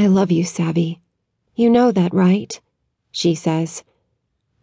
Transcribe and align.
I 0.00 0.06
love 0.06 0.32
you, 0.32 0.44
Savvy. 0.44 0.98
You 1.54 1.68
know 1.68 1.92
that, 1.92 2.14
right? 2.14 2.58
She 3.12 3.34
says. 3.34 3.84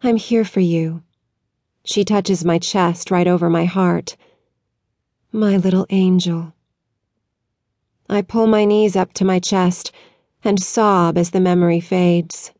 I'm 0.02 0.16
here 0.16 0.44
for 0.44 0.58
you. 0.58 1.04
She 1.84 2.04
touches 2.04 2.44
my 2.44 2.58
chest 2.58 3.12
right 3.12 3.28
over 3.28 3.48
my 3.48 3.64
heart. 3.64 4.16
My 5.30 5.56
little 5.56 5.86
angel. 5.90 6.54
I 8.10 8.20
pull 8.20 8.48
my 8.48 8.64
knees 8.64 8.96
up 8.96 9.12
to 9.12 9.24
my 9.24 9.38
chest 9.38 9.92
and 10.42 10.60
sob 10.60 11.16
as 11.16 11.30
the 11.30 11.38
memory 11.38 11.78
fades. 11.78 12.50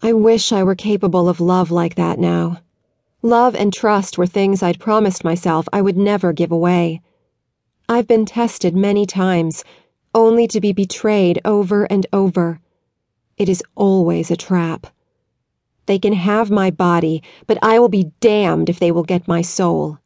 I 0.00 0.12
wish 0.12 0.52
I 0.52 0.62
were 0.62 0.76
capable 0.76 1.28
of 1.28 1.40
love 1.40 1.72
like 1.72 1.96
that 1.96 2.20
now. 2.20 2.60
Love 3.22 3.56
and 3.56 3.72
trust 3.72 4.16
were 4.16 4.24
things 4.24 4.62
I'd 4.62 4.78
promised 4.78 5.24
myself 5.24 5.68
I 5.72 5.82
would 5.82 5.96
never 5.96 6.32
give 6.32 6.52
away. 6.52 7.02
I've 7.88 8.06
been 8.06 8.24
tested 8.24 8.76
many 8.76 9.04
times, 9.04 9.64
only 10.14 10.46
to 10.48 10.60
be 10.60 10.72
betrayed 10.72 11.40
over 11.44 11.84
and 11.84 12.06
over. 12.12 12.60
It 13.36 13.48
is 13.48 13.62
always 13.74 14.30
a 14.30 14.36
trap. 14.36 14.86
They 15.86 15.98
can 15.98 16.12
have 16.12 16.50
my 16.50 16.70
body, 16.70 17.22
but 17.46 17.58
I 17.62 17.78
will 17.78 17.88
be 17.88 18.12
damned 18.20 18.68
if 18.68 18.78
they 18.78 18.90
will 18.92 19.04
get 19.04 19.28
my 19.28 19.42
soul. 19.42 19.98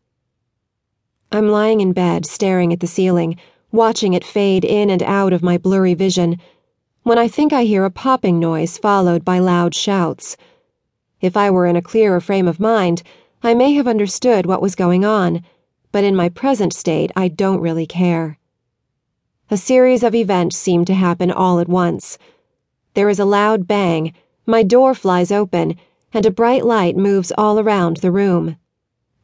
I'm 1.33 1.48
lying 1.48 1.80
in 1.80 1.93
bed, 1.93 2.27
staring 2.27 2.73
at 2.73 2.80
the 2.80 2.87
ceiling, 2.87 3.37
watching 3.73 4.12
it 4.12 4.23
fade 4.23 4.65
in 4.65 4.91
and 4.91 5.02
out 5.02 5.33
of 5.33 5.43
my 5.43 5.57
blurry 5.57 5.95
vision, 5.95 6.38
when 7.02 7.19
I 7.19 7.27
think 7.27 7.52
I 7.52 7.65
hear 7.65 7.84
a 7.84 7.91
popping 7.91 8.38
noise 8.38 8.79
followed 8.79 9.24
by 9.24 9.38
loud 9.38 9.74
shouts. 9.74 10.37
If 11.21 11.37
I 11.37 11.51
were 11.51 11.66
in 11.66 11.74
a 11.74 11.82
clearer 11.82 12.21
frame 12.21 12.46
of 12.46 12.60
mind, 12.60 13.02
I 13.43 13.55
may 13.55 13.73
have 13.74 13.88
understood 13.88 14.46
what 14.46 14.62
was 14.62 14.74
going 14.74 15.05
on, 15.05 15.43
but 15.91 16.05
in 16.05 16.15
my 16.15 16.29
present 16.29 16.73
state, 16.73 17.10
I 17.16 17.29
don't 17.29 17.60
really 17.60 17.87
care. 17.87 18.38
A 19.52 19.59
series 19.59 20.02
of 20.02 20.15
events 20.15 20.56
seem 20.56 20.87
to 20.87 20.95
happen 20.95 21.30
all 21.30 21.59
at 21.59 21.69
once. 21.69 22.16
There 22.95 23.10
is 23.10 23.19
a 23.19 23.27
loud 23.27 23.66
bang, 23.66 24.15
my 24.47 24.62
door 24.62 24.95
flies 24.95 25.30
open, 25.30 25.77
and 26.10 26.24
a 26.24 26.30
bright 26.30 26.65
light 26.65 26.96
moves 26.96 27.30
all 27.37 27.59
around 27.60 27.99
the 27.99 28.10
room. 28.10 28.57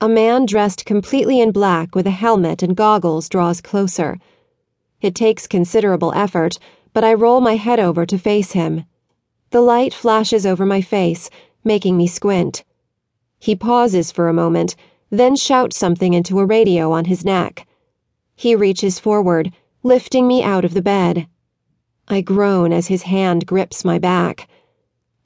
A 0.03 0.07
man 0.07 0.45
dressed 0.45 0.85
completely 0.85 1.41
in 1.41 1.51
black 1.51 1.95
with 1.95 2.07
a 2.07 2.11
helmet 2.11 2.63
and 2.63 2.77
goggles 2.77 3.27
draws 3.31 3.63
closer. 3.63 4.19
It 5.01 5.15
takes 5.15 5.47
considerable 5.47 6.13
effort, 6.15 6.59
but 6.93 7.05
I 7.05 7.15
roll 7.15 7.41
my 7.41 7.57
head 7.57 7.81
over 7.81 8.05
to 8.05 8.19
face 8.19 8.53
him. 8.53 8.85
The 9.49 9.63
light 9.63 9.95
flashes 9.95 10.45
over 10.45 10.67
my 10.67 10.83
face, 10.83 11.31
making 11.65 11.97
me 11.97 12.07
squint. 12.07 12.65
He 13.39 13.57
pauses 13.57 14.13
for 14.13 14.29
a 14.29 14.35
moment, 14.35 14.77
then 15.09 15.37
shouts 15.37 15.79
something 15.79 16.13
into 16.13 16.39
a 16.39 16.45
radio 16.45 16.93
on 16.93 17.07
his 17.07 17.25
neck. 17.25 17.67
He 18.37 18.55
reaches 18.55 18.99
forward, 18.99 19.55
lifting 19.89 20.29
me 20.29 20.43
out 20.43 20.67
of 20.67 20.75
the 20.75 20.83
bed. 20.83 21.27
I 22.07 22.21
groan 22.21 22.75
as 22.75 22.89
his 22.89 23.05
hand 23.05 23.47
grips 23.47 23.87
my 23.87 23.99
back. 23.99 24.47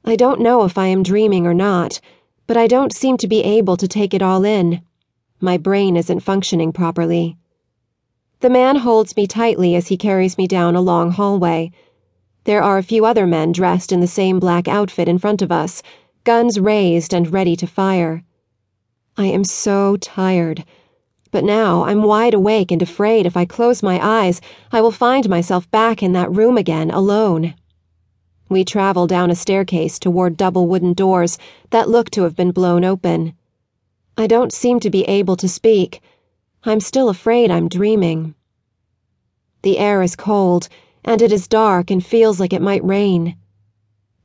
I 0.05 0.15
don't 0.15 0.41
know 0.41 0.63
if 0.63 0.79
I 0.79 0.87
am 0.87 1.03
dreaming 1.03 1.49
or 1.49 1.53
not, 1.53 2.01
but 2.47 2.57
I 2.57 2.69
don't 2.69 2.95
seem 2.95 3.17
to 3.19 3.27
be 3.27 3.43
able 3.43 3.77
to 3.77 3.89
take 3.89 4.15
it 4.15 4.23
all 4.23 4.45
in. 4.45 4.81
My 5.41 5.59
brain 5.59 5.97
isn't 5.97 6.21
functioning 6.21 6.73
properly. 6.73 7.37
The 8.39 8.51
man 8.51 8.77
holds 8.77 9.17
me 9.17 9.27
tightly 9.27 9.75
as 9.75 9.89
he 9.89 9.97
carries 9.97 10.39
me 10.39 10.47
down 10.47 10.77
a 10.77 10.81
long 10.81 11.11
hallway. 11.11 11.73
There 12.45 12.63
are 12.63 12.79
a 12.79 12.85
few 12.85 13.05
other 13.05 13.27
men 13.27 13.51
dressed 13.51 13.91
in 13.91 13.99
the 13.99 14.07
same 14.07 14.39
black 14.39 14.69
outfit 14.69 15.09
in 15.09 15.19
front 15.19 15.43
of 15.43 15.51
us, 15.51 15.83
guns 16.23 16.61
raised 16.61 17.13
and 17.13 17.33
ready 17.33 17.57
to 17.57 17.67
fire. 17.67 18.23
I 19.17 19.27
am 19.27 19.43
so 19.43 19.97
tired. 19.97 20.65
But 21.33 21.45
now 21.45 21.85
I'm 21.85 22.03
wide 22.03 22.35
awake 22.35 22.71
and 22.71 22.83
afraid 22.83 23.25
if 23.25 23.39
I 23.39 23.47
close 23.47 23.83
my 23.83 23.99
eyes, 24.01 24.43
I 24.71 24.83
will 24.83 24.91
find 24.91 25.29
myself 25.31 25.69
back 25.71 26.03
in 26.03 26.13
that 26.13 26.31
room 26.31 26.59
again, 26.59 26.91
alone. 26.91 27.55
We 28.51 28.67
travel 28.67 29.07
down 29.07 29.31
a 29.31 29.35
staircase 29.35 29.99
toward 29.99 30.37
double 30.37 30.67
wooden 30.67 30.93
doors 30.93 31.39
that 31.71 31.89
look 31.89 32.11
to 32.11 32.25
have 32.25 32.37
been 32.37 32.53
blown 32.53 32.85
open. 32.85 33.33
I 34.15 34.27
don't 34.27 34.53
seem 34.53 34.79
to 34.81 34.91
be 34.91 35.05
able 35.05 35.37
to 35.37 35.49
speak. 35.49 36.03
I'm 36.65 36.81
still 36.81 37.09
afraid 37.09 37.51
I'm 37.51 37.67
dreaming. 37.67 38.35
The 39.63 39.79
air 39.79 40.03
is 40.03 40.15
cold, 40.15 40.69
and 41.03 41.23
it 41.23 41.33
is 41.33 41.49
dark 41.49 41.91
and 41.91 42.05
feels 42.05 42.41
like 42.41 42.53
it 42.53 42.61
might 42.61 42.85
rain. 42.85 43.37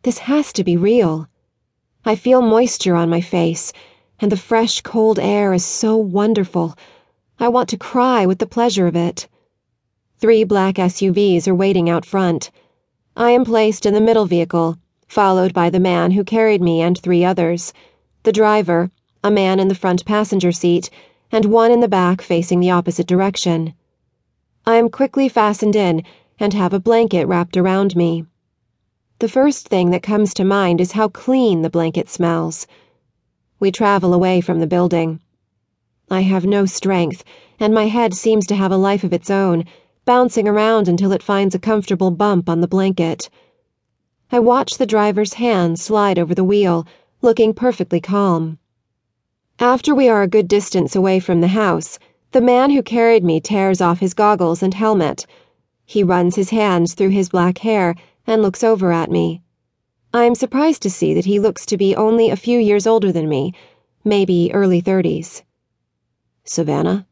This 0.04 0.18
has 0.18 0.52
to 0.52 0.64
be 0.64 0.76
real. 0.76 1.30
I 2.04 2.16
feel 2.16 2.42
moisture 2.42 2.96
on 2.96 3.10
my 3.10 3.22
face, 3.22 3.72
and 4.20 4.30
the 4.30 4.36
fresh, 4.36 4.82
cold 4.82 5.20
air 5.20 5.54
is 5.54 5.64
so 5.64 5.96
wonderful. 5.96 6.76
I 7.40 7.50
want 7.50 7.70
to 7.70 7.78
cry 7.78 8.26
with 8.26 8.40
the 8.40 8.48
pleasure 8.48 8.88
of 8.88 8.96
it. 8.96 9.28
Three 10.18 10.44
black 10.44 10.76
SUVs 10.76 11.48
are 11.48 11.54
waiting 11.54 11.88
out 11.88 12.04
front. 12.04 12.50
I 13.16 13.30
am 13.30 13.46
placed 13.46 13.86
in 13.86 13.94
the 13.94 14.02
middle 14.02 14.26
vehicle, 14.26 14.78
followed 15.08 15.54
by 15.54 15.70
the 15.70 15.80
man 15.80 16.12
who 16.12 16.24
carried 16.24 16.64
me 16.64 16.82
and 16.82 16.98
three 16.98 17.24
others 17.24 17.74
the 18.24 18.32
driver, 18.32 18.90
a 19.24 19.30
man 19.30 19.60
in 19.60 19.68
the 19.68 19.76
front 19.76 20.04
passenger 20.04 20.52
seat, 20.52 20.90
and 21.32 21.46
one 21.46 21.72
in 21.72 21.80
the 21.80 21.88
back 21.88 22.22
facing 22.22 22.60
the 22.60 22.72
opposite 22.72 23.08
direction. 23.08 23.74
I 24.66 24.76
am 24.76 24.90
quickly 24.90 25.30
fastened 25.30 25.76
in 25.76 26.04
and 26.40 26.54
have 26.54 26.74
a 26.74 26.80
blanket 26.80 27.26
wrapped 27.26 27.56
around 27.56 27.96
me. 27.96 28.26
The 29.20 29.30
first 29.30 29.68
thing 29.68 29.92
that 29.92 30.04
comes 30.04 30.34
to 30.34 30.44
mind 30.44 30.82
is 30.82 30.94
how 30.94 31.08
clean 31.08 31.62
the 31.62 31.70
blanket 31.70 32.10
smells. 32.10 32.66
We 33.60 33.72
travel 33.72 34.14
away 34.14 34.42
from 34.42 34.60
the 34.60 34.68
building. 34.68 35.20
I 36.10 36.22
have 36.22 36.46
no 36.46 36.66
strength, 36.66 37.24
and 37.60 37.74
my 37.74 37.88
head 37.88 38.14
seems 38.14 38.48
to 38.48 38.56
have 38.56 38.72
a 38.72 38.78
life 38.78 39.04
of 39.04 39.12
its 39.12 39.30
own, 39.30 39.66
bouncing 40.06 40.48
around 40.48 40.88
until 40.88 41.12
it 41.12 41.22
finds 41.22 41.54
a 41.54 41.60
comfortable 41.60 42.12
bump 42.12 42.48
on 42.48 42.62
the 42.62 42.68
blanket. 42.68 43.30
I 44.32 44.40
watch 44.40 44.78
the 44.78 44.86
driver's 44.86 45.34
hand 45.34 45.80
slide 45.80 46.18
over 46.18 46.34
the 46.34 46.46
wheel, 46.46 46.88
looking 47.22 47.54
perfectly 47.54 48.00
calm. 48.00 48.58
After 49.60 49.94
we 49.94 50.08
are 50.08 50.22
a 50.22 50.28
good 50.28 50.48
distance 50.48 50.96
away 50.96 51.20
from 51.20 51.42
the 51.42 51.50
house, 51.50 52.00
the 52.32 52.42
man 52.42 52.70
who 52.70 52.82
carried 52.82 53.24
me 53.24 53.42
tears 53.42 53.82
off 53.82 54.00
his 54.00 54.14
goggles 54.14 54.64
and 54.64 54.74
helmet. 54.74 55.26
He 55.86 56.04
runs 56.04 56.36
his 56.36 56.52
hands 56.52 56.94
through 56.94 57.10
his 57.10 57.30
black 57.30 57.58
hair 57.60 57.96
and 58.26 58.42
looks 58.42 58.64
over 58.64 58.92
at 58.92 59.10
me. 59.10 59.42
I 60.14 60.24
am 60.24 60.36
surprised 60.36 60.84
to 60.84 60.90
see 60.90 61.14
that 61.14 61.26
he 61.26 61.40
looks 61.40 61.66
to 61.66 61.78
be 61.78 61.96
only 61.96 62.30
a 62.30 62.36
few 62.36 62.60
years 62.60 62.88
older 62.88 63.12
than 63.12 63.28
me, 63.28 63.54
maybe 64.06 64.52
early 64.54 64.80
thirties. 64.80 65.44
Savannah, 66.50 67.08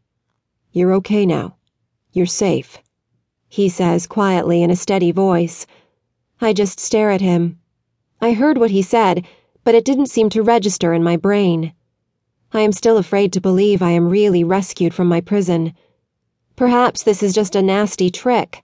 you're 0.72 0.94
okay 0.94 1.26
now. 1.26 1.58
You're 2.12 2.26
safe, 2.26 2.80
he 3.48 3.70
says 3.70 4.08
quietly 4.08 4.64
in 4.64 4.70
a 4.70 4.76
steady 4.76 5.12
voice. 5.12 5.66
I 6.42 6.54
just 6.54 6.80
stare 6.80 7.12
at 7.12 7.22
him. 7.22 7.60
I 8.22 8.34
heard 8.34 8.58
what 8.58 8.72
he 8.72 8.82
said, 8.82 9.26
but 9.64 9.76
it 9.76 9.86
didn't 9.86 10.08
seem 10.08 10.30
to 10.32 10.42
register 10.42 10.94
in 10.94 11.04
my 11.04 11.18
brain. 11.18 11.74
I 12.54 12.62
am 12.62 12.72
still 12.72 12.98
afraid 12.98 13.34
to 13.34 13.42
believe 13.42 13.82
I 13.82 13.92
am 13.92 14.10
really 14.10 14.44
rescued 14.44 14.94
from 14.94 15.08
my 15.08 15.22
prison. 15.22 15.74
Perhaps 16.56 17.04
this 17.04 17.22
is 17.22 17.34
just 17.34 17.56
a 17.56 17.62
nasty 17.62 18.10
trick. 18.10 18.64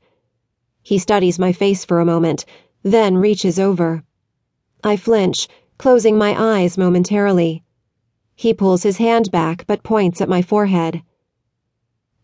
He 0.81 0.97
studies 0.97 1.37
my 1.37 1.51
face 1.51 1.83
for 1.83 1.99
a 1.99 2.05
moment, 2.05 2.45
then 2.83 3.17
reaches 3.17 3.59
over. 3.59 4.03
I 4.83 4.95
flinch, 4.95 5.47
closing 5.77 6.17
my 6.17 6.35
eyes 6.37 6.77
momentarily. 6.77 7.63
He 8.41 8.55
pulls 8.55 8.81
his 8.81 8.97
hand 8.97 9.29
back 9.29 9.65
but 9.67 9.83
points 9.83 10.19
at 10.19 10.27
my 10.27 10.41
forehead. 10.41 11.03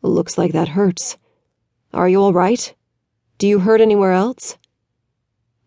Looks 0.02 0.36
like 0.36 0.52
that 0.52 0.70
hurts. 0.70 1.16
Are 1.94 2.10
you 2.10 2.20
all 2.20 2.34
right? 2.34 2.74
Do 3.38 3.48
you 3.48 3.60
hurt 3.60 3.82
anywhere 3.82 4.14
else? 4.14 4.58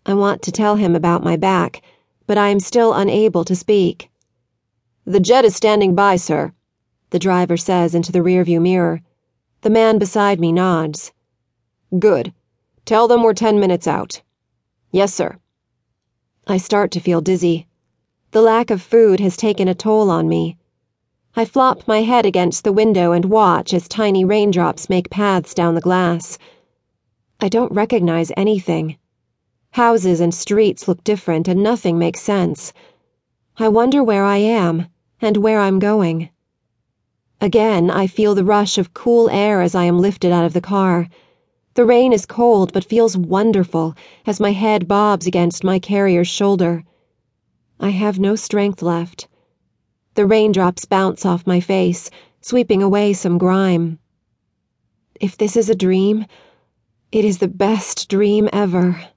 I 0.04 0.14
want 0.14 0.42
to 0.42 0.50
tell 0.50 0.74
him 0.74 0.96
about 0.96 1.22
my 1.22 1.36
back, 1.36 1.82
but 2.26 2.36
I 2.36 2.48
am 2.48 2.58
still 2.58 2.92
unable 2.92 3.44
to 3.44 3.54
speak. 3.54 4.10
The 5.04 5.20
jet 5.20 5.44
is 5.44 5.54
standing 5.54 5.94
by, 5.94 6.16
sir, 6.16 6.52
the 7.10 7.20
driver 7.20 7.56
says 7.56 7.94
into 7.94 8.10
the 8.10 8.18
rearview 8.18 8.60
mirror. 8.60 9.02
The 9.60 9.70
man 9.70 9.98
beside 9.98 10.40
me 10.40 10.50
nods. 10.50 11.12
Good. 11.96 12.32
Tell 12.84 13.06
them 13.06 13.22
we're 13.22 13.34
ten 13.34 13.60
minutes 13.60 13.86
out. 13.86 14.22
Yes, 14.90 15.14
sir. 15.14 15.38
I 16.48 16.56
start 16.56 16.90
to 16.90 16.98
feel 16.98 17.20
dizzy. 17.20 17.68
The 18.32 18.42
lack 18.42 18.70
of 18.70 18.80
food 18.80 19.18
has 19.18 19.36
taken 19.36 19.66
a 19.66 19.74
toll 19.74 20.08
on 20.08 20.28
me. 20.28 20.56
I 21.34 21.44
flop 21.44 21.88
my 21.88 22.02
head 22.02 22.24
against 22.24 22.62
the 22.62 22.72
window 22.72 23.10
and 23.10 23.24
watch 23.24 23.74
as 23.74 23.88
tiny 23.88 24.24
raindrops 24.24 24.88
make 24.88 25.10
paths 25.10 25.52
down 25.52 25.74
the 25.74 25.80
glass. 25.80 26.38
I 27.40 27.48
don't 27.48 27.72
recognize 27.72 28.30
anything. 28.36 28.98
Houses 29.72 30.20
and 30.20 30.32
streets 30.32 30.86
look 30.86 31.02
different 31.02 31.48
and 31.48 31.60
nothing 31.60 31.98
makes 31.98 32.20
sense. 32.20 32.72
I 33.56 33.68
wonder 33.68 34.04
where 34.04 34.24
I 34.24 34.36
am 34.36 34.86
and 35.20 35.38
where 35.38 35.58
I'm 35.58 35.80
going. 35.80 36.30
Again, 37.40 37.90
I 37.90 38.06
feel 38.06 38.36
the 38.36 38.44
rush 38.44 38.78
of 38.78 38.94
cool 38.94 39.28
air 39.30 39.60
as 39.60 39.74
I 39.74 39.84
am 39.84 39.98
lifted 39.98 40.30
out 40.30 40.44
of 40.44 40.52
the 40.52 40.60
car. 40.60 41.08
The 41.74 41.84
rain 41.84 42.12
is 42.12 42.26
cold 42.26 42.72
but 42.72 42.84
feels 42.84 43.16
wonderful 43.16 43.96
as 44.24 44.38
my 44.38 44.52
head 44.52 44.86
bobs 44.86 45.26
against 45.26 45.64
my 45.64 45.80
carrier's 45.80 46.28
shoulder. 46.28 46.84
I 47.82 47.90
have 47.90 48.18
no 48.18 48.36
strength 48.36 48.82
left. 48.82 49.26
The 50.14 50.26
raindrops 50.26 50.84
bounce 50.84 51.24
off 51.24 51.46
my 51.46 51.60
face, 51.60 52.10
sweeping 52.42 52.82
away 52.82 53.14
some 53.14 53.38
grime. 53.38 53.98
If 55.18 55.38
this 55.38 55.56
is 55.56 55.70
a 55.70 55.74
dream, 55.74 56.26
it 57.10 57.24
is 57.24 57.38
the 57.38 57.48
best 57.48 58.10
dream 58.10 58.50
ever. 58.52 59.10